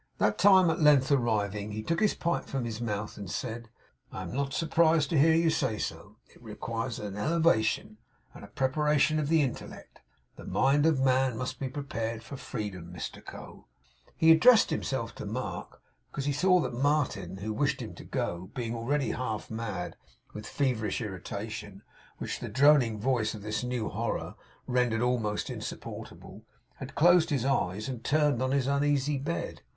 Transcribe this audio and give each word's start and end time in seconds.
That 0.17 0.39
time 0.39 0.71
at 0.71 0.81
length 0.81 1.11
arriving, 1.11 1.73
he 1.73 1.83
took 1.83 1.99
his 1.99 2.15
pipe 2.15 2.45
from 2.45 2.65
his 2.65 2.81
mouth, 2.81 3.17
and 3.17 3.29
said: 3.29 3.69
'I 4.11 4.21
am 4.23 4.33
not 4.33 4.51
surprised 4.51 5.11
to 5.11 5.19
hear 5.19 5.35
you 5.35 5.51
say 5.51 5.77
so. 5.77 6.17
It 6.33 6.41
re 6.41 6.55
quires 6.55 6.97
An 6.97 7.15
elevation, 7.15 7.99
and 8.33 8.43
A 8.43 8.47
preparation 8.47 9.19
of 9.19 9.29
the 9.29 9.43
intellect. 9.43 10.01
The 10.37 10.45
mind 10.45 10.87
of 10.87 10.99
man 10.99 11.37
must 11.37 11.59
be 11.59 11.69
prepared 11.69 12.23
for 12.23 12.35
Freedom, 12.35 12.91
Mr 12.91 13.23
Co.' 13.23 13.67
He 14.17 14.31
addressed 14.31 14.71
himself 14.71 15.13
to 15.13 15.25
Mark; 15.27 15.79
because 16.09 16.25
he 16.25 16.33
saw 16.33 16.59
that 16.61 16.73
Martin, 16.73 17.37
who 17.37 17.53
wished 17.53 17.79
him 17.79 17.93
to 17.93 18.03
go, 18.03 18.49
being 18.55 18.73
already 18.73 19.11
half 19.11 19.51
mad 19.51 19.97
with 20.33 20.47
feverish 20.47 20.99
irritation, 20.99 21.83
which 22.17 22.39
the 22.39 22.49
droning 22.49 22.99
voice 22.99 23.35
of 23.35 23.43
this 23.43 23.63
new 23.63 23.87
horror 23.87 24.33
rendered 24.65 25.01
almost 25.01 25.51
insupportable, 25.51 26.43
had 26.77 26.95
closed 26.95 27.29
his 27.29 27.45
eyes, 27.45 27.87
and 27.87 28.03
turned 28.03 28.41
on 28.41 28.49
his 28.49 28.65
uneasy 28.65 29.19
bed. 29.19 29.61